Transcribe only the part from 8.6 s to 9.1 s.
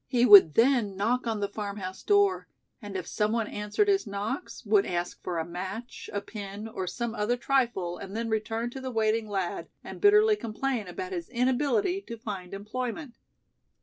to the